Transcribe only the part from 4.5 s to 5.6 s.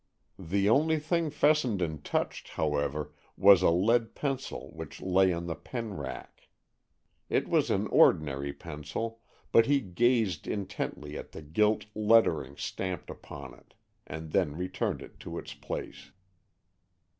which lay on the